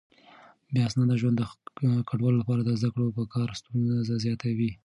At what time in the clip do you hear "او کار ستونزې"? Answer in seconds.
3.19-4.15